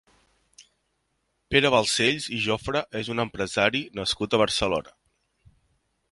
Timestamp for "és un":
3.01-3.23